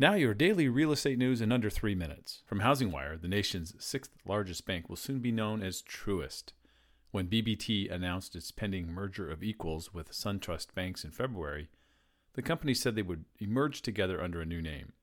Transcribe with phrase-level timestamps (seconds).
[0.00, 2.40] Now, your daily real estate news in under three minutes.
[2.46, 6.54] From HousingWire, the nation's sixth largest bank will soon be known as Truist.
[7.10, 11.68] When BB&T announced its pending merger of equals with SunTrust Banks in February,
[12.32, 14.94] the company said they would emerge together under a new name.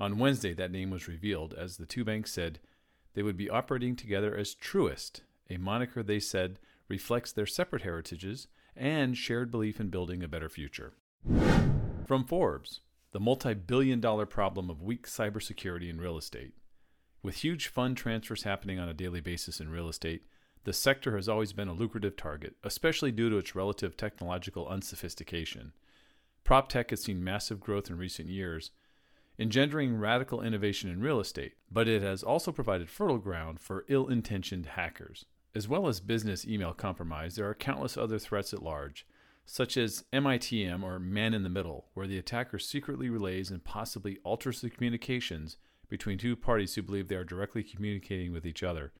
[0.00, 2.58] On Wednesday, that name was revealed as the two banks said
[3.14, 6.58] they would be operating together as Truist, a moniker they said
[6.88, 10.94] reflects their separate heritages and shared belief in building a better future.
[12.04, 12.80] From Forbes,
[13.14, 16.52] the multi billion dollar problem of weak cybersecurity in real estate.
[17.22, 20.24] With huge fund transfers happening on a daily basis in real estate,
[20.64, 25.74] the sector has always been a lucrative target, especially due to its relative technological unsophistication.
[26.42, 28.72] Prop tech has seen massive growth in recent years,
[29.38, 34.08] engendering radical innovation in real estate, but it has also provided fertile ground for ill
[34.08, 35.24] intentioned hackers.
[35.54, 39.06] As well as business email compromise, there are countless other threats at large,
[39.46, 44.18] such as MITM or man in the middle, where the attacker secretly relays and possibly
[44.24, 45.56] alters the communications
[45.88, 48.92] between two parties who believe they are directly communicating with each other.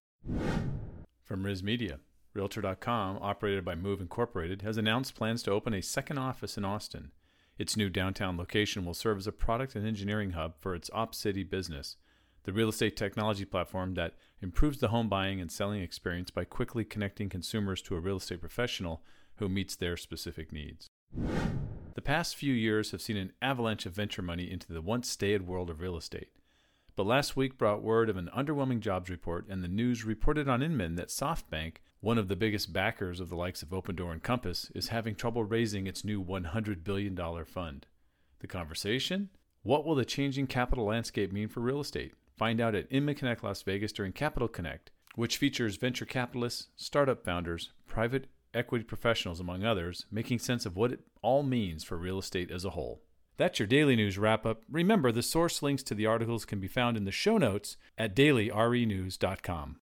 [1.23, 1.99] From RISMedia,
[2.35, 7.13] Realtor.com, operated by Move Incorporated, has announced plans to open a second office in Austin.
[7.59, 11.49] Its new downtown location will serve as a product and engineering hub for its OpCity
[11.49, 11.97] business,
[12.45, 16.85] the real estate technology platform that improves the home buying and selling experience by quickly
[16.85, 19.03] connecting consumers to a real estate professional
[19.37, 20.89] who meets their specific needs.
[21.95, 25.47] The past few years have seen an avalanche of venture money into the once staid
[25.47, 26.29] world of real estate.
[26.97, 30.63] But last week brought word of an underwhelming jobs report, and the news reported on
[30.63, 34.71] Inman that SoftBank, one of the biggest backers of the likes of Opendoor and Compass,
[34.75, 37.87] is having trouble raising its new $100 billion fund.
[38.41, 39.31] The conversation?
[39.63, 42.13] What will the changing capital landscape mean for real estate?
[42.37, 47.25] Find out at Inman Connect Las Vegas during Capital Connect, which features venture capitalists, startup
[47.25, 52.19] founders, private equity professionals, among others, making sense of what it all means for real
[52.19, 53.03] estate as a whole.
[53.37, 54.63] That's your daily news wrap up.
[54.71, 58.15] Remember, the source links to the articles can be found in the show notes at
[58.15, 59.77] dailyrenews.com.